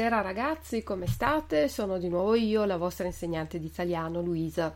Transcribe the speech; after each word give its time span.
Buonasera 0.00 0.26
ragazzi, 0.26 0.82
come 0.82 1.06
state? 1.06 1.68
Sono 1.68 1.98
di 1.98 2.08
nuovo 2.08 2.34
io, 2.34 2.64
la 2.64 2.78
vostra 2.78 3.04
insegnante 3.04 3.60
di 3.60 3.66
italiano 3.66 4.22
Luisa. 4.22 4.74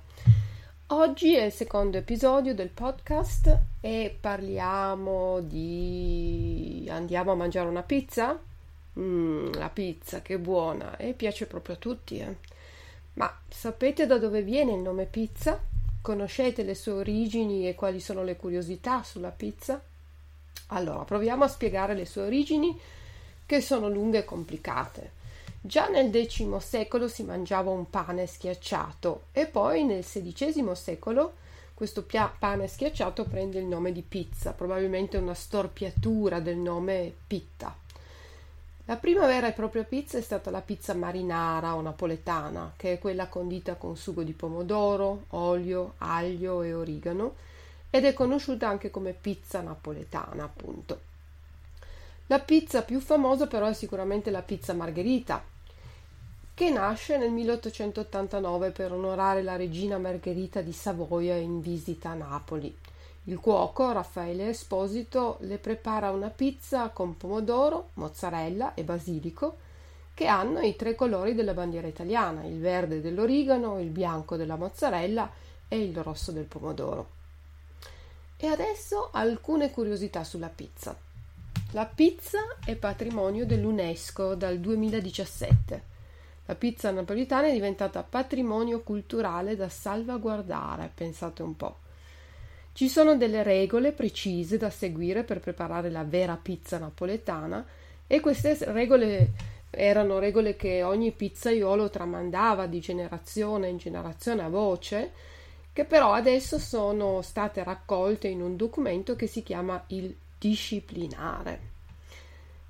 Oggi 0.89 1.35
è 1.35 1.45
il 1.45 1.53
secondo 1.53 1.97
episodio 1.97 2.55
del 2.55 2.69
podcast 2.69 3.59
e 3.81 4.15
parliamo 4.21 5.41
di... 5.41 6.87
andiamo 6.91 7.33
a 7.33 7.37
mangiare 7.37 7.71
una 7.71 7.81
pizza? 7.81 8.39
Mmm, 8.99 9.55
la 9.55 9.71
pizza, 9.71 10.21
che 10.21 10.39
buona 10.39 10.99
e 10.99 11.15
piace 11.15 11.47
proprio 11.47 11.77
a 11.77 11.79
tutti, 11.79 12.19
eh? 12.19 12.37
Ma 13.15 13.35
sapete 13.49 14.05
da 14.05 14.19
dove 14.19 14.43
viene 14.43 14.73
il 14.73 14.81
nome 14.81 15.07
pizza? 15.07 15.59
Conoscete 16.03 16.63
le 16.65 16.75
sue 16.75 16.93
origini 16.93 17.67
e 17.67 17.75
quali 17.75 17.99
sono 17.99 18.23
le 18.25 18.37
curiosità 18.37 19.03
sulla 19.03 19.31
pizza? 19.31 19.83
Allora, 20.67 21.05
proviamo 21.05 21.45
a 21.45 21.49
spiegare 21.49 21.95
le 21.95 22.05
sue 22.05 22.25
origini 22.25 22.79
che 23.47 23.61
sono 23.61 23.89
lunghe 23.89 24.19
e 24.19 24.25
complicate. 24.25 25.23
Già 25.61 25.89
nel 25.89 26.11
X 26.11 26.57
secolo 26.59 27.09
si 27.09 27.23
mangiava 27.23 27.71
un 27.71 27.89
pane 27.89 28.27
schiacciato 28.27 29.25
e 29.33 29.47
poi 29.47 29.85
nel 29.85 30.05
XVI 30.05 30.75
secolo 30.75 31.35
questo 31.75 32.07
pane 32.39 32.69
schiacciato 32.69 33.25
prende 33.25 33.59
il 33.59 33.65
nome 33.65 33.91
di 33.91 34.03
pizza, 34.03 34.53
probabilmente 34.53 35.17
una 35.17 35.35
storpiatura 35.35 36.41
del 36.41 36.57
nome 36.57 37.13
pitta. 37.27 37.77
La 38.85 38.97
prima 38.97 39.27
vera 39.27 39.49
e 39.49 39.53
propria 39.53 39.83
pizza 39.83 40.19
è 40.19 40.21
stata 40.21 40.51
la 40.51 40.61
pizza 40.61 40.93
marinara 40.93 41.75
o 41.75 41.81
napoletana, 41.81 42.75
che 42.77 42.93
è 42.93 42.99
quella 42.99 43.29
condita 43.29 43.77
con 43.77 43.97
sugo 43.97 44.23
di 44.23 44.33
pomodoro, 44.33 45.25
olio, 45.31 45.95
aglio 45.99 46.63
e 46.63 46.75
origano, 46.75 47.35
ed 47.89 48.05
è 48.05 48.13
conosciuta 48.13 48.69
anche 48.69 48.91
come 48.91 49.13
pizza 49.13 49.63
napoletana, 49.63 50.45
appunto. 50.45 51.13
La 52.29 52.39
pizza 52.39 52.81
più 52.81 53.01
famosa 53.01 53.47
però 53.47 53.67
è 53.67 53.75
sicuramente 53.75 54.31
la 54.31 54.41
pizza 54.41 54.73
margherita, 54.73 55.45
che 56.55 56.71
nasce 56.71 57.19
nel 57.19 57.31
1889 57.31 58.71
per 58.71 58.93
onorare 58.93 59.43
la 59.43 59.57
regina 59.57 59.99
Margherita 59.99 60.63
di 60.63 60.73
Savoia 60.73 61.35
in 61.35 61.61
visita 61.61 62.11
a 62.11 62.15
Napoli. 62.15 62.75
Il 63.25 63.39
cuoco 63.41 63.93
Raffaele 63.93 64.49
Esposito 64.49 65.37
le 65.41 65.59
prepara 65.59 66.13
una 66.13 66.31
pizza 66.31 66.89
con 66.89 67.17
pomodoro, 67.19 67.91
mozzarella 67.95 68.73
e 68.73 68.85
basilico 68.85 69.57
che 70.15 70.27
hanno 70.27 70.61
i 70.61 70.77
tre 70.77 70.95
colori 70.95 71.35
della 71.35 71.53
bandiera 71.53 71.89
italiana, 71.89 72.45
il 72.45 72.59
verde 72.59 73.03
dell'origano, 73.03 73.81
il 73.81 73.91
bianco 73.91 74.37
della 74.37 74.57
mozzarella 74.57 75.31
e 75.69 75.83
il 75.83 75.95
rosso 76.03 76.33
del 76.33 76.45
pomodoro. 76.45 77.11
E 78.39 78.47
adesso 78.47 79.11
alcune 79.13 79.71
curiosità 79.71 80.25
sulla 80.25 80.49
pizza. 80.49 81.04
La 81.75 81.87
pizza 81.87 82.39
è 82.65 82.77
patrimonio 82.77 83.45
dell'UNESCO 83.45 84.37
dal 84.37 84.59
2017. 84.61 85.83
La 86.45 86.55
pizza 86.55 86.93
napolitana 86.93 87.49
è 87.49 87.53
diventata 87.53 88.05
patrimonio 88.05 88.83
culturale 88.83 89.57
da 89.57 89.69
salvaguardare, 89.69 90.93
pensate 90.95 91.43
un 91.43 91.57
po'. 91.57 91.79
Ci 92.75 92.89
sono 92.89 93.17
delle 93.17 93.43
regole 93.43 93.91
precise 93.91 94.57
da 94.57 94.71
seguire 94.71 95.25
per 95.25 95.41
preparare 95.41 95.91
la 95.91 96.05
vera 96.05 96.39
pizza 96.41 96.79
napoletana 96.79 97.67
e 98.07 98.21
queste 98.21 98.57
regole 98.71 99.33
erano 99.71 100.21
regole 100.21 100.55
che 100.55 100.85
ogni 100.85 101.11
pizzaiolo 101.11 101.91
tramandava 101.91 102.67
di 102.67 102.79
generazione 102.79 103.67
in 103.67 103.79
generazione 103.79 104.45
a 104.45 104.49
voce, 104.49 105.11
che 105.73 105.85
però 105.85 106.13
adesso 106.13 106.61
sono 106.61 107.21
state 107.21 107.65
raccolte 107.65 108.29
in 108.29 108.43
un 108.43 108.55
documento 108.55 109.17
che 109.17 109.27
si 109.27 109.43
chiama 109.43 109.83
il 109.89 110.15
disciplinare. 110.45 111.73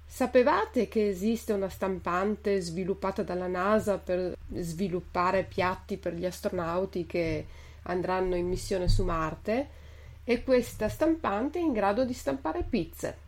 Sapevate 0.06 0.86
che 0.86 1.08
esiste 1.08 1.52
una 1.52 1.68
stampante 1.68 2.60
sviluppata 2.60 3.24
dalla 3.24 3.48
NASA 3.48 3.98
per 3.98 4.36
sviluppare 4.54 5.42
piatti 5.42 5.96
per 5.96 6.14
gli 6.14 6.24
astronauti 6.24 7.04
che 7.04 7.46
andranno 7.82 8.36
in 8.36 8.46
missione 8.46 8.86
su 8.86 9.02
Marte? 9.02 9.82
E 10.22 10.44
questa 10.44 10.88
stampante 10.88 11.58
è 11.58 11.62
in 11.62 11.72
grado 11.72 12.04
di 12.04 12.12
stampare 12.12 12.62
pizze. 12.62 13.22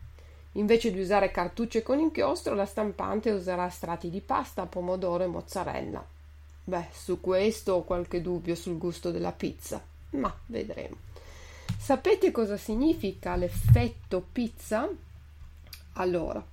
Invece 0.53 0.91
di 0.91 1.01
usare 1.01 1.29
cartucce 1.29 1.83
con 1.83 1.99
inchiostro, 1.99 2.55
la 2.55 2.65
stampante 2.65 3.31
userà 3.31 3.67
strati 3.69 4.09
di 4.09 4.21
pasta, 4.21 4.65
pomodoro 4.65 5.25
e 5.25 5.27
mozzarella. 5.27 6.03
Beh, 6.63 6.87
su 6.93 7.19
questo 7.19 7.73
ho 7.73 7.83
qualche 7.83 8.21
dubbio 8.21 8.55
sul 8.55 8.77
gusto 8.77 9.11
della 9.11 9.33
pizza, 9.33 9.83
ma 10.11 10.33
vedremo. 10.45 10.95
Sapete 11.87 12.31
cosa 12.31 12.57
significa 12.57 13.37
l'effetto 13.37 14.21
pizza? 14.33 14.89
Allora, 15.93 16.45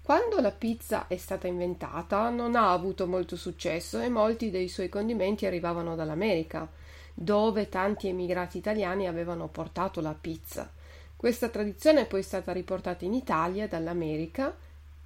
quando 0.00 0.40
la 0.40 0.52
pizza 0.52 1.08
è 1.08 1.16
stata 1.16 1.48
inventata 1.48 2.28
non 2.28 2.54
ha 2.54 2.70
avuto 2.70 3.08
molto 3.08 3.34
successo 3.34 3.98
e 3.98 4.08
molti 4.08 4.48
dei 4.48 4.68
suoi 4.68 4.88
condimenti 4.88 5.44
arrivavano 5.44 5.96
dall'America, 5.96 6.70
dove 7.12 7.68
tanti 7.68 8.06
emigrati 8.06 8.58
italiani 8.58 9.08
avevano 9.08 9.48
portato 9.48 10.00
la 10.00 10.14
pizza. 10.14 10.70
Questa 11.16 11.48
tradizione 11.48 12.02
è 12.02 12.06
poi 12.06 12.22
stata 12.22 12.52
riportata 12.52 13.04
in 13.04 13.14
Italia 13.14 13.66
dall'America 13.66 14.56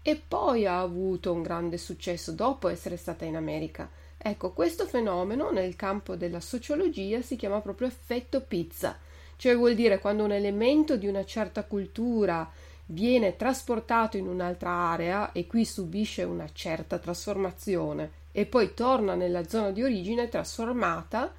e 0.02 0.16
poi 0.28 0.66
ha 0.66 0.78
avuto 0.78 1.32
un 1.32 1.40
grande 1.40 1.78
successo 1.78 2.32
dopo 2.32 2.68
essere 2.68 2.98
stata 2.98 3.24
in 3.24 3.34
America. 3.34 3.88
Ecco, 4.18 4.52
questo 4.52 4.84
fenomeno 4.84 5.50
nel 5.50 5.74
campo 5.74 6.16
della 6.16 6.40
sociologia 6.40 7.22
si 7.22 7.36
chiama 7.36 7.62
proprio 7.62 7.88
effetto 7.88 8.42
pizza 8.42 8.98
cioè 9.36 9.56
vuol 9.56 9.74
dire 9.74 9.98
quando 9.98 10.24
un 10.24 10.32
elemento 10.32 10.96
di 10.96 11.06
una 11.06 11.24
certa 11.24 11.64
cultura 11.64 12.50
viene 12.86 13.36
trasportato 13.36 14.16
in 14.16 14.26
un'altra 14.26 14.70
area 14.70 15.32
e 15.32 15.46
qui 15.46 15.64
subisce 15.64 16.22
una 16.22 16.48
certa 16.52 16.98
trasformazione 16.98 18.22
e 18.32 18.46
poi 18.46 18.74
torna 18.74 19.14
nella 19.14 19.46
zona 19.46 19.70
di 19.70 19.82
origine 19.82 20.28
trasformata, 20.28 21.32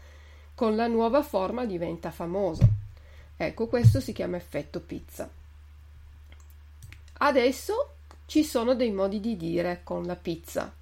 con 0.56 0.76
la 0.78 0.88
nuova 0.88 1.22
forma 1.22 1.66
diventa 1.66 2.10
famoso. 2.10 2.68
Ecco, 3.36 3.68
questo 3.68 4.00
si 4.00 4.14
chiama 4.14 4.38
effetto 4.38 4.80
pizza. 4.80 5.30
Adesso 7.18 7.90
ci 8.26 8.46
sono 8.46 8.76
dei 8.76 8.92
modi 8.92 9.20
di 9.20 9.36
dire 9.36 9.82
con 9.84 10.06
la 10.06 10.16
pizza. 10.16 10.74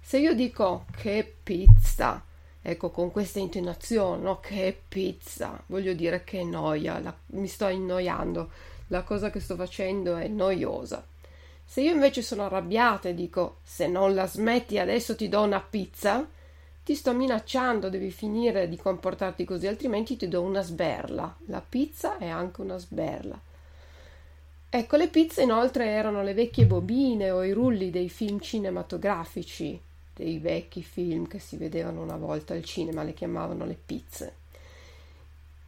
Se 0.00 0.18
io 0.18 0.34
dico 0.34 0.86
che 0.96 1.36
pizza, 1.42 2.24
ecco 2.62 2.90
con 2.90 3.10
questa 3.10 3.38
intonazione, 3.38 4.22
no? 4.22 4.40
che 4.40 4.78
pizza, 4.86 5.62
voglio 5.66 5.92
dire 5.94 6.24
che 6.24 6.44
noia, 6.44 6.98
la, 6.98 7.14
mi 7.28 7.46
sto 7.46 7.66
annoiando, 7.66 8.50
la 8.88 9.02
cosa 9.02 9.30
che 9.30 9.40
sto 9.40 9.56
facendo 9.56 10.16
è 10.16 10.28
noiosa. 10.28 11.04
Se 11.64 11.80
io 11.80 11.92
invece 11.92 12.22
sono 12.22 12.44
arrabbiata 12.44 13.08
e 13.08 13.14
dico 13.14 13.58
se 13.62 13.86
non 13.86 14.14
la 14.14 14.26
smetti 14.26 14.78
adesso 14.78 15.14
ti 15.14 15.28
do 15.28 15.42
una 15.42 15.60
pizza, 15.60 16.26
ti 16.82 16.94
sto 16.94 17.14
minacciando, 17.14 17.88
devi 17.88 18.10
finire 18.10 18.68
di 18.68 18.76
comportarti 18.76 19.44
così, 19.44 19.68
altrimenti 19.68 20.16
ti 20.16 20.26
do 20.26 20.42
una 20.42 20.62
sberla. 20.62 21.36
La 21.46 21.62
pizza 21.66 22.18
è 22.18 22.26
anche 22.26 22.60
una 22.60 22.78
sberla. 22.78 23.38
Ecco, 24.68 24.96
le 24.96 25.08
pizze 25.08 25.42
inoltre 25.42 25.86
erano 25.86 26.22
le 26.22 26.34
vecchie 26.34 26.66
bobine 26.66 27.30
o 27.30 27.44
i 27.44 27.52
rulli 27.52 27.90
dei 27.90 28.08
film 28.08 28.40
cinematografici 28.40 29.80
dei 30.20 30.38
vecchi 30.38 30.82
film 30.82 31.26
che 31.26 31.38
si 31.38 31.56
vedevano 31.56 32.02
una 32.02 32.16
volta 32.16 32.52
al 32.52 32.62
cinema, 32.62 33.02
le 33.02 33.14
chiamavano 33.14 33.64
le 33.64 33.78
pizze. 33.84 34.34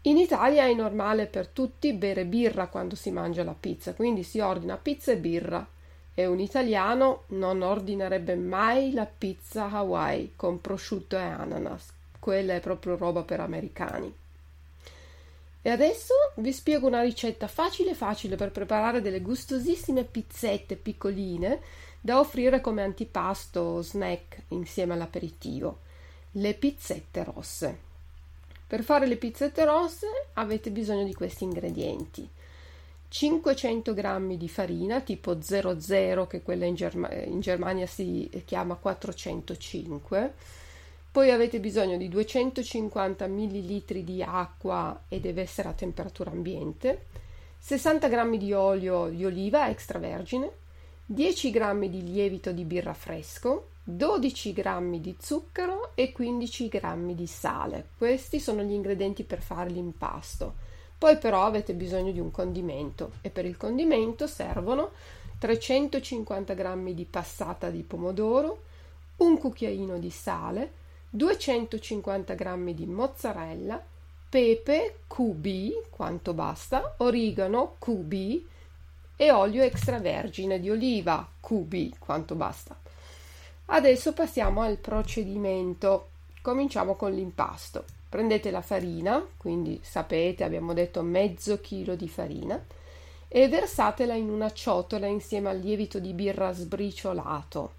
In 0.02 0.18
Italia 0.18 0.66
è 0.66 0.74
normale 0.74 1.26
per 1.26 1.46
tutti 1.46 1.92
bere 1.94 2.26
birra 2.26 2.66
quando 2.66 2.94
si 2.94 3.10
mangia 3.10 3.44
la 3.44 3.56
pizza, 3.58 3.94
quindi 3.94 4.22
si 4.22 4.40
ordina 4.40 4.76
pizza 4.76 5.12
e 5.12 5.16
birra. 5.16 5.66
E 6.14 6.26
un 6.26 6.40
italiano 6.40 7.22
non 7.28 7.62
ordinerebbe 7.62 8.34
mai 8.34 8.92
la 8.92 9.06
pizza 9.06 9.70
Hawaii 9.70 10.32
con 10.36 10.60
prosciutto 10.60 11.16
e 11.16 11.22
ananas. 11.22 11.90
Quella 12.18 12.52
è 12.52 12.60
proprio 12.60 12.96
roba 12.96 13.22
per 13.22 13.40
americani. 13.40 14.14
E 15.64 15.70
adesso 15.70 16.12
vi 16.36 16.52
spiego 16.52 16.88
una 16.88 17.02
ricetta 17.02 17.46
facile 17.46 17.94
facile 17.94 18.34
per 18.34 18.50
preparare 18.50 19.00
delle 19.00 19.20
gustosissime 19.20 20.02
pizzette 20.02 20.74
piccoline 20.74 21.60
da 22.00 22.18
offrire 22.18 22.60
come 22.60 22.82
antipasto 22.82 23.60
o 23.60 23.80
snack 23.80 24.42
insieme 24.48 24.94
all'aperitivo. 24.94 25.78
Le 26.32 26.54
pizzette 26.54 27.22
rosse. 27.22 27.78
Per 28.66 28.82
fare 28.82 29.06
le 29.06 29.16
pizzette 29.16 29.64
rosse 29.64 30.06
avete 30.32 30.72
bisogno 30.72 31.04
di 31.04 31.14
questi 31.14 31.44
ingredienti. 31.44 32.28
500 33.06 33.94
g 33.94 34.36
di 34.36 34.48
farina 34.48 35.00
tipo 35.02 35.40
00 35.40 36.26
che 36.26 36.42
quella 36.42 36.64
in, 36.64 36.74
Germa- 36.74 37.12
in 37.12 37.40
Germania 37.40 37.86
si 37.86 38.28
chiama 38.44 38.74
405 38.74 40.34
poi 41.12 41.30
avete 41.30 41.60
bisogno 41.60 41.98
di 41.98 42.08
250 42.08 43.26
ml 43.26 44.02
di 44.02 44.22
acqua 44.22 45.04
e 45.08 45.20
deve 45.20 45.42
essere 45.42 45.68
a 45.68 45.74
temperatura 45.74 46.30
ambiente, 46.30 47.04
60 47.58 48.08
g 48.08 48.36
di 48.38 48.54
olio 48.54 49.10
di 49.10 49.22
oliva 49.26 49.68
extravergine, 49.68 50.50
10 51.04 51.50
g 51.50 51.88
di 51.88 52.02
lievito 52.02 52.50
di 52.50 52.64
birra 52.64 52.94
fresco, 52.94 53.68
12 53.84 54.52
g 54.54 54.98
di 55.00 55.14
zucchero 55.20 55.90
e 55.94 56.12
15 56.12 56.68
g 56.68 57.12
di 57.12 57.26
sale. 57.26 57.88
Questi 57.98 58.40
sono 58.40 58.62
gli 58.62 58.72
ingredienti 58.72 59.22
per 59.24 59.42
fare 59.42 59.68
l'impasto. 59.68 60.54
Poi 60.96 61.18
però 61.18 61.44
avete 61.44 61.74
bisogno 61.74 62.12
di 62.12 62.20
un 62.20 62.30
condimento 62.30 63.12
e 63.20 63.28
per 63.28 63.44
il 63.44 63.58
condimento 63.58 64.26
servono 64.26 64.92
350 65.38 66.54
g 66.54 66.92
di 66.94 67.04
passata 67.04 67.68
di 67.68 67.82
pomodoro, 67.82 68.62
un 69.18 69.36
cucchiaino 69.36 69.98
di 69.98 70.10
sale, 70.10 70.80
250 71.14 72.34
g 72.34 72.72
di 72.72 72.86
mozzarella, 72.86 73.84
pepe 74.30 75.00
QB, 75.06 75.90
quanto 75.90 76.32
basta, 76.32 76.94
origano 76.98 77.76
QB 77.78 78.42
e 79.16 79.30
olio 79.30 79.62
extravergine 79.62 80.58
di 80.58 80.70
oliva 80.70 81.28
QB, 81.38 81.98
quanto 81.98 82.34
basta. 82.34 82.74
Adesso 83.66 84.14
passiamo 84.14 84.62
al 84.62 84.78
procedimento. 84.78 86.08
Cominciamo 86.40 86.94
con 86.94 87.12
l'impasto. 87.12 87.84
Prendete 88.08 88.50
la 88.50 88.62
farina, 88.62 89.22
quindi 89.36 89.78
sapete, 89.82 90.44
abbiamo 90.44 90.72
detto 90.72 91.02
mezzo 91.02 91.60
chilo 91.60 91.94
di 91.94 92.08
farina, 92.08 92.58
e 93.28 93.48
versatela 93.48 94.14
in 94.14 94.30
una 94.30 94.50
ciotola 94.50 95.06
insieme 95.06 95.50
al 95.50 95.58
lievito 95.58 95.98
di 95.98 96.14
birra 96.14 96.54
sbriciolato. 96.54 97.74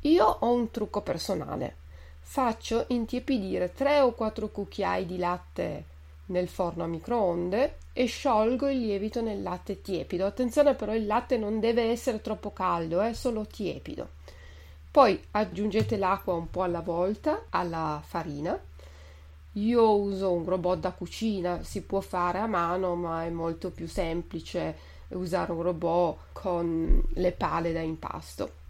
Io 0.00 0.24
ho 0.24 0.50
un 0.50 0.70
trucco 0.70 1.02
personale 1.02 1.84
faccio 2.28 2.86
intiepidire 2.88 3.72
3 3.72 4.00
o 4.00 4.12
4 4.12 4.48
cucchiai 4.48 5.06
di 5.06 5.16
latte 5.16 5.84
nel 6.26 6.48
forno 6.48 6.82
a 6.82 6.88
microonde 6.88 7.76
e 7.92 8.06
sciolgo 8.06 8.68
il 8.68 8.80
lievito 8.80 9.22
nel 9.22 9.42
latte 9.42 9.80
tiepido. 9.80 10.26
Attenzione 10.26 10.74
però 10.74 10.92
il 10.92 11.06
latte 11.06 11.38
non 11.38 11.60
deve 11.60 11.84
essere 11.84 12.20
troppo 12.20 12.52
caldo, 12.52 13.00
è 13.00 13.14
solo 13.14 13.46
tiepido. 13.46 14.08
Poi 14.90 15.18
aggiungete 15.30 15.96
l'acqua 15.96 16.34
un 16.34 16.50
po' 16.50 16.64
alla 16.64 16.80
volta 16.80 17.44
alla 17.50 18.02
farina. 18.04 18.58
Io 19.52 19.96
uso 19.96 20.32
un 20.32 20.44
robot 20.44 20.80
da 20.80 20.90
cucina, 20.90 21.62
si 21.62 21.82
può 21.82 22.00
fare 22.00 22.38
a 22.40 22.46
mano, 22.46 22.96
ma 22.96 23.24
è 23.24 23.30
molto 23.30 23.70
più 23.70 23.86
semplice 23.86 24.76
usare 25.10 25.52
un 25.52 25.62
robot 25.62 26.18
con 26.32 27.02
le 27.14 27.32
pale 27.32 27.72
da 27.72 27.80
impasto 27.80 28.64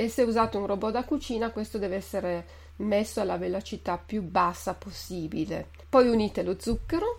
e 0.00 0.08
se 0.08 0.22
usate 0.22 0.56
un 0.56 0.66
robot 0.66 0.92
da 0.92 1.02
cucina 1.02 1.50
questo 1.50 1.76
deve 1.76 1.96
essere 1.96 2.46
messo 2.76 3.20
alla 3.20 3.36
velocità 3.36 3.98
più 3.98 4.22
bassa 4.22 4.74
possibile. 4.74 5.70
Poi 5.88 6.06
unite 6.06 6.44
lo 6.44 6.54
zucchero 6.56 7.18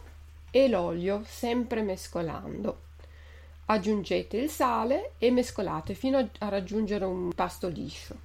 e 0.50 0.70
l'olio 0.70 1.22
sempre 1.26 1.82
mescolando. 1.82 2.84
Aggiungete 3.66 4.38
il 4.38 4.50
sale 4.50 5.12
e 5.18 5.30
mescolate 5.30 5.94
fino 5.94 6.26
a 6.38 6.48
raggiungere 6.48 7.04
un 7.04 7.34
pasto 7.34 7.68
liscio. 7.68 8.16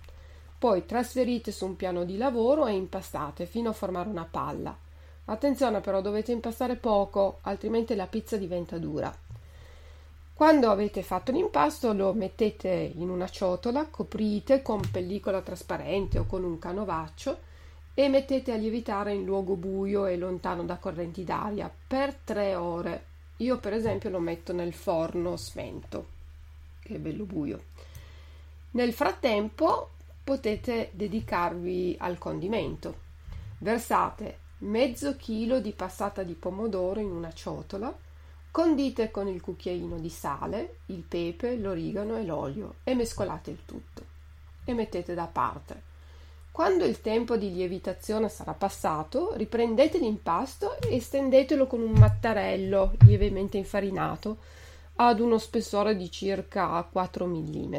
Poi 0.56 0.86
trasferite 0.86 1.50
su 1.50 1.66
un 1.66 1.74
piano 1.74 2.04
di 2.04 2.16
lavoro 2.16 2.68
e 2.68 2.74
impastate 2.74 3.46
fino 3.46 3.70
a 3.70 3.72
formare 3.72 4.08
una 4.08 4.28
palla. 4.30 4.78
Attenzione 5.24 5.80
però 5.80 6.00
dovete 6.00 6.30
impastare 6.30 6.76
poco, 6.76 7.38
altrimenti 7.40 7.96
la 7.96 8.06
pizza 8.06 8.36
diventa 8.36 8.78
dura. 8.78 9.12
Quando 10.34 10.68
avete 10.68 11.04
fatto 11.04 11.30
l'impasto 11.30 11.92
lo 11.92 12.12
mettete 12.12 12.92
in 12.96 13.08
una 13.08 13.28
ciotola, 13.28 13.86
coprite 13.86 14.62
con 14.62 14.80
pellicola 14.90 15.40
trasparente 15.42 16.18
o 16.18 16.26
con 16.26 16.42
un 16.42 16.58
canovaccio 16.58 17.38
e 17.94 18.08
mettete 18.08 18.50
a 18.50 18.56
lievitare 18.56 19.14
in 19.14 19.24
luogo 19.24 19.54
buio 19.54 20.06
e 20.06 20.16
lontano 20.16 20.64
da 20.64 20.78
correnti 20.78 21.22
d'aria 21.22 21.72
per 21.86 22.14
tre 22.14 22.56
ore. 22.56 23.04
Io 23.36 23.58
per 23.58 23.74
esempio 23.74 24.10
lo 24.10 24.18
metto 24.18 24.52
nel 24.52 24.74
forno 24.74 25.36
spento, 25.36 26.06
che 26.80 26.96
è 26.96 26.98
bello 26.98 27.24
buio. 27.26 27.62
Nel 28.72 28.92
frattempo 28.92 29.90
potete 30.24 30.90
dedicarvi 30.94 31.94
al 32.00 32.18
condimento. 32.18 33.02
Versate 33.58 34.38
mezzo 34.58 35.14
chilo 35.14 35.60
di 35.60 35.70
passata 35.70 36.24
di 36.24 36.34
pomodoro 36.34 36.98
in 36.98 37.12
una 37.12 37.32
ciotola 37.32 37.96
Condite 38.54 39.10
con 39.10 39.26
il 39.26 39.40
cucchiaino 39.40 39.98
di 39.98 40.08
sale, 40.08 40.76
il 40.86 41.02
pepe, 41.02 41.56
l'origano 41.56 42.16
e 42.16 42.22
l'olio 42.22 42.76
e 42.84 42.94
mescolate 42.94 43.50
il 43.50 43.58
tutto 43.64 44.04
e 44.64 44.72
mettete 44.72 45.12
da 45.12 45.26
parte. 45.26 45.82
Quando 46.52 46.84
il 46.84 47.00
tempo 47.00 47.36
di 47.36 47.52
lievitazione 47.52 48.28
sarà 48.28 48.52
passato, 48.52 49.32
riprendete 49.34 49.98
l'impasto 49.98 50.80
e 50.82 51.00
stendetelo 51.00 51.66
con 51.66 51.80
un 51.80 51.94
mattarello 51.98 52.92
lievemente 53.00 53.56
infarinato 53.56 54.36
ad 54.94 55.18
uno 55.18 55.38
spessore 55.38 55.96
di 55.96 56.08
circa 56.08 56.80
4 56.88 57.26
mm. 57.26 57.76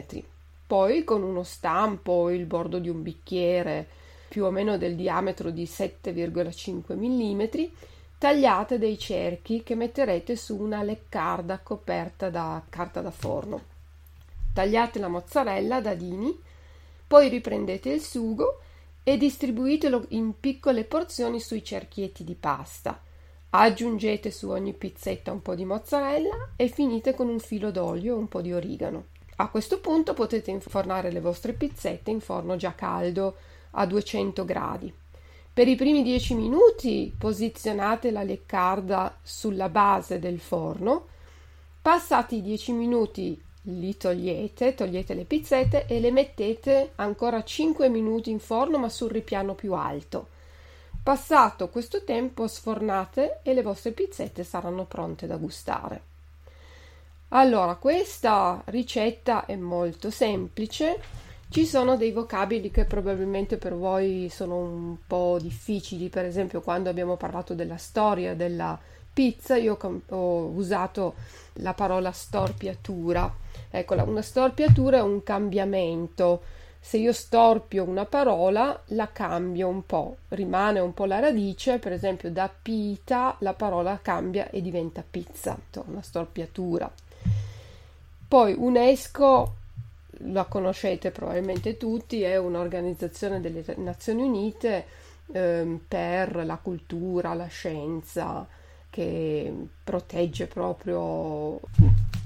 Poi 0.67 1.05
con 1.05 1.23
uno 1.23 1.43
stampo 1.43 2.11
o 2.11 2.31
il 2.31 2.45
bordo 2.45 2.79
di 2.79 2.89
un 2.89 3.01
bicchiere 3.01 3.87
più 4.27 4.43
o 4.43 4.51
meno 4.51 4.77
del 4.77 4.97
diametro 4.97 5.51
di 5.51 5.63
7,5 5.63 6.97
mm 6.97 7.93
tagliate 8.17 8.77
dei 8.77 8.97
cerchi 8.97 9.63
che 9.63 9.75
metterete 9.75 10.35
su 10.35 10.57
una 10.57 10.81
leccarda 10.83 11.59
coperta 11.59 12.29
da 12.29 12.61
carta 12.69 13.01
da 13.01 13.11
forno. 13.11 13.73
Tagliate 14.53 14.99
la 14.99 15.07
mozzarella 15.07 15.77
a 15.77 15.81
dadini, 15.81 16.37
poi 17.07 17.29
riprendete 17.29 17.89
il 17.89 18.01
sugo 18.01 18.61
e 19.03 19.17
distribuitelo 19.17 20.05
in 20.09 20.39
piccole 20.39 20.85
porzioni 20.85 21.39
sui 21.39 21.63
cerchietti 21.63 22.23
di 22.23 22.35
pasta. 22.35 22.99
Aggiungete 23.51 24.31
su 24.31 24.49
ogni 24.49 24.73
pizzetta 24.73 25.31
un 25.31 25.41
po' 25.41 25.55
di 25.55 25.65
mozzarella 25.65 26.49
e 26.55 26.67
finite 26.67 27.13
con 27.13 27.27
un 27.27 27.39
filo 27.39 27.71
d'olio 27.71 28.15
e 28.15 28.17
un 28.17 28.27
po' 28.27 28.41
di 28.41 28.51
origano. 28.51 29.05
A 29.37 29.49
questo 29.49 29.79
punto 29.79 30.13
potete 30.13 30.49
infornare 30.49 31.11
le 31.11 31.19
vostre 31.19 31.53
pizzette 31.53 32.09
in 32.09 32.21
forno 32.21 32.55
già 32.55 32.73
caldo 32.73 33.35
a 33.71 33.85
200 33.85 34.45
gradi. 34.45 34.93
Per 35.55 35.69
i 35.69 35.77
primi 35.77 36.03
10 36.03 36.35
minuti 36.35 37.15
posizionate 37.17 38.11
la 38.11 38.23
leccarda 38.23 39.17
sulla 39.23 39.69
base 39.69 40.19
del 40.19 40.41
forno. 40.41 41.05
Passati 41.81 42.35
i 42.35 42.41
10 42.41 42.73
minuti 42.73 43.41
li 43.61 43.95
togliete, 43.95 44.75
togliete 44.75 45.13
le 45.13 45.23
pizzette 45.23 45.85
e 45.85 46.01
le 46.01 46.11
mettete 46.11 46.91
ancora 46.95 47.41
5 47.41 47.87
minuti 47.87 48.31
in 48.31 48.39
forno 48.39 48.79
ma 48.79 48.89
sul 48.89 49.09
ripiano 49.09 49.53
più 49.53 49.71
alto. 49.75 50.27
Passato 51.01 51.69
questo 51.69 52.03
tempo 52.03 52.49
sfornate 52.49 53.39
e 53.41 53.53
le 53.53 53.61
vostre 53.61 53.91
pizzette 53.91 54.43
saranno 54.43 54.83
pronte 54.83 55.25
da 55.25 55.37
gustare. 55.37 56.01
Allora, 57.29 57.75
questa 57.75 58.61
ricetta 58.65 59.45
è 59.45 59.55
molto 59.55 60.09
semplice 60.11 60.99
ci 61.55 61.65
sono 61.65 61.95
dei 61.95 62.11
vocaboli 62.11 62.69
che 62.69 62.83
probabilmente 62.83 63.55
per 63.55 63.75
voi 63.75 64.27
sono 64.29 64.57
un 64.57 64.97
po' 65.07 65.37
difficili, 65.39 66.09
per 66.09 66.25
esempio 66.25 66.59
quando 66.59 66.89
abbiamo 66.89 67.15
parlato 67.15 67.53
della 67.53 67.77
storia 67.77 68.35
della 68.35 68.77
pizza 69.13 69.55
io 69.55 69.77
ho 70.09 70.47
usato 70.47 71.13
la 71.59 71.73
parola 71.73 72.11
storpiatura. 72.11 73.33
Ecco, 73.71 73.93
una 74.03 74.21
storpiatura 74.21 74.97
è 74.97 75.01
un 75.01 75.23
cambiamento. 75.23 76.41
Se 76.77 76.97
io 76.97 77.13
storpio 77.13 77.85
una 77.85 78.03
parola, 78.03 78.77
la 78.87 79.09
cambio 79.13 79.69
un 79.69 79.85
po', 79.85 80.17
rimane 80.27 80.81
un 80.81 80.93
po' 80.93 81.05
la 81.05 81.19
radice, 81.19 81.79
per 81.79 81.93
esempio 81.93 82.29
da 82.31 82.51
pita 82.61 83.37
la 83.39 83.53
parola 83.53 83.97
cambia 84.01 84.49
e 84.49 84.61
diventa 84.61 85.05
pizza, 85.09 85.57
una 85.85 86.01
storpiatura. 86.01 86.91
Poi 88.27 88.53
UNESCO 88.57 89.63
la 90.31 90.45
conoscete 90.45 91.11
probabilmente 91.11 91.77
tutti, 91.77 92.21
è 92.21 92.37
un'organizzazione 92.37 93.41
delle 93.41 93.63
Nazioni 93.77 94.23
Unite 94.23 94.85
eh, 95.31 95.79
per 95.87 96.45
la 96.45 96.57
cultura, 96.57 97.33
la 97.33 97.47
scienza, 97.47 98.47
che 98.89 99.53
protegge 99.83 100.47
proprio 100.47 101.59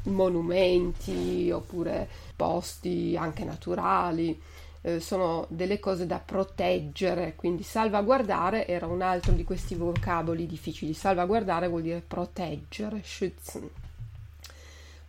monumenti 0.04 1.50
oppure 1.52 2.08
posti 2.36 3.16
anche 3.18 3.44
naturali. 3.44 4.40
Eh, 4.82 5.00
sono 5.02 5.46
delle 5.50 5.80
cose 5.80 6.06
da 6.06 6.22
proteggere, 6.24 7.36
quindi 7.36 7.64
salvaguardare 7.64 8.66
era 8.66 8.86
un 8.88 9.02
altro 9.02 9.34
di 9.34 9.44
questi 9.44 9.76
vocaboli 9.76 10.46
difficili. 10.46 10.94
Salvaguardare 10.94 11.68
vuol 11.68 11.82
dire 11.82 12.04
proteggere, 12.06 13.02
schützen. 13.04 13.70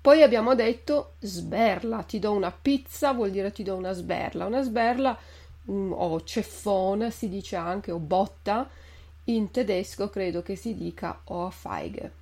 Poi 0.00 0.22
abbiamo 0.22 0.54
detto 0.54 1.14
sberla, 1.18 2.02
ti 2.04 2.18
do 2.18 2.32
una 2.32 2.50
pizza 2.50 3.12
vuol 3.12 3.30
dire 3.30 3.52
ti 3.52 3.62
do 3.62 3.76
una 3.76 3.92
sberla. 3.92 4.46
Una 4.46 4.62
sberla 4.62 5.16
um, 5.66 5.92
o 5.92 6.22
ceffone 6.24 7.10
si 7.10 7.28
dice 7.28 7.56
anche 7.56 7.92
o 7.92 7.98
botta, 7.98 8.68
in 9.24 9.50
tedesco 9.50 10.08
credo 10.08 10.42
che 10.42 10.56
si 10.56 10.74
dica 10.74 11.20
Ohrfeige. 11.24 12.18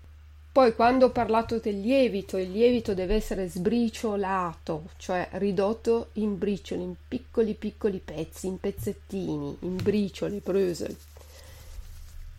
Poi 0.51 0.75
quando 0.75 1.07
ho 1.07 1.11
parlato 1.11 1.59
del 1.59 1.81
lievito, 1.81 2.37
il 2.37 2.51
lievito 2.51 2.93
deve 2.93 3.15
essere 3.15 3.49
sbriciolato, 3.49 4.89
cioè 4.97 5.29
ridotto 5.33 6.09
in 6.15 6.37
bricioli, 6.37 6.83
in 6.83 6.95
piccoli 7.07 7.55
piccoli 7.55 8.01
pezzi, 8.05 8.49
in 8.49 8.59
pezzettini, 8.59 9.57
in 9.61 9.77
briciole, 9.77 10.41
brösel. 10.43 10.97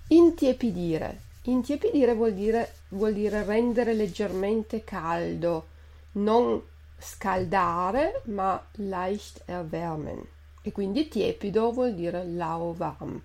Intiepidire, 0.08 1.22
Intiepidire 1.43 2.13
vuol 2.13 2.34
dire, 2.34 2.74
vuol 2.89 3.13
dire 3.13 3.43
rendere 3.43 3.93
leggermente 3.93 4.84
caldo, 4.84 5.67
non 6.13 6.62
scaldare, 6.98 8.22
ma 8.25 8.62
leicht 8.74 9.43
erwärmen. 9.46 10.22
E 10.62 10.72
quindi 10.72 11.08
tiepido 11.08 11.72
vuol 11.72 11.96
dire 11.96 12.25
lauwarm, 12.25 13.22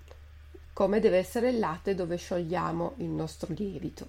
come 0.73 1.01
deve 1.01 1.19
essere 1.19 1.51
il 1.51 1.59
latte 1.59 1.95
dove 1.95 2.17
sciogliamo 2.17 2.95
il 2.99 3.07
nostro 3.07 3.53
lievito. 3.53 4.07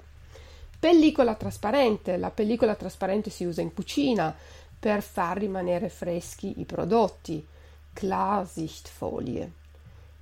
Pellicola 0.79 1.33
trasparente. 1.33 2.17
La 2.17 2.29
pellicola 2.29 2.75
trasparente 2.75 3.31
si 3.31 3.43
usa 3.43 3.61
in 3.61 3.73
cucina 3.73 4.35
per 4.77 5.01
far 5.01 5.37
rimanere 5.37 5.89
freschi 5.89 6.59
i 6.59 6.65
prodotti. 6.65 7.45
Klarsichtfolie. 7.91 9.51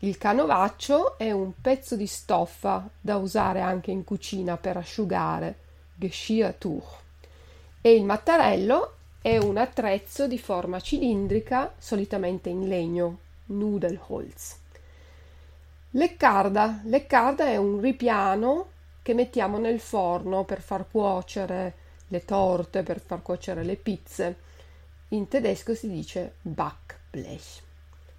Il 0.03 0.17
canovaccio 0.17 1.17
è 1.17 1.31
un 1.31 1.53
pezzo 1.61 1.95
di 1.95 2.07
stoffa 2.07 2.89
da 2.99 3.15
usare 3.15 3.61
anche 3.61 3.89
in 3.89 4.03
cucina 4.03 4.57
per 4.57 4.75
asciugare. 4.75 5.59
Geschirrtuch. 5.95 6.97
E 7.79 7.95
il 7.95 8.03
mattarello 8.03 8.95
è 9.21 9.37
un 9.37 9.55
attrezzo 9.55 10.27
di 10.27 10.37
forma 10.37 10.81
cilindrica, 10.81 11.73
solitamente 11.77 12.49
in 12.49 12.67
legno, 12.67 13.19
Nudelholz. 13.45 14.57
Leccarda. 15.91 16.81
Leccarda 16.83 17.45
è 17.45 17.55
un 17.55 17.79
ripiano 17.79 18.71
che 19.01 19.13
mettiamo 19.13 19.57
nel 19.57 19.79
forno 19.79 20.43
per 20.43 20.59
far 20.59 20.85
cuocere 20.91 21.75
le 22.09 22.25
torte, 22.25 22.83
per 22.83 22.99
far 22.99 23.21
cuocere 23.21 23.63
le 23.63 23.77
pizze. 23.77 24.35
In 25.09 25.29
tedesco 25.29 25.73
si 25.73 25.89
dice 25.89 26.33
Backblech. 26.41 27.71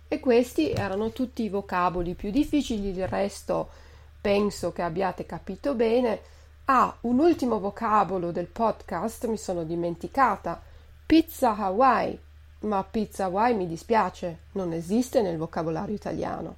E 0.08 0.20
questi 0.20 0.70
erano 0.70 1.10
tutti 1.10 1.42
i 1.42 1.48
vocaboli 1.48 2.14
più 2.14 2.30
difficili, 2.30 2.88
il 2.88 3.08
resto 3.08 3.68
penso 4.24 4.72
che 4.72 4.80
abbiate 4.80 5.26
capito 5.26 5.74
bene. 5.74 6.20
Ah, 6.66 6.96
un 7.02 7.18
ultimo 7.18 7.60
vocabolo 7.60 8.30
del 8.30 8.46
podcast 8.46 9.26
mi 9.26 9.36
sono 9.36 9.64
dimenticata. 9.64 10.62
Pizza 11.04 11.54
Hawaii. 11.54 12.18
Ma 12.60 12.82
pizza 12.82 13.24
Hawaii 13.24 13.54
mi 13.54 13.66
dispiace, 13.66 14.38
non 14.52 14.72
esiste 14.72 15.20
nel 15.20 15.36
vocabolario 15.36 15.94
italiano. 15.94 16.56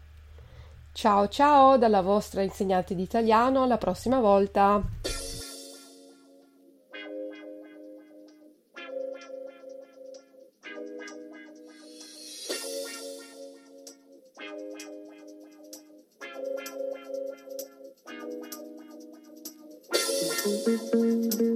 Ciao 0.93 1.27
ciao 1.29 1.77
dalla 1.77 2.03
vostra 2.03 2.43
insegnante 2.43 2.95
di 2.95 3.03
italiano, 3.03 3.65
alla 3.65 3.79
prossima 3.79 4.21
volta. 4.21 4.81
Música 20.67 21.56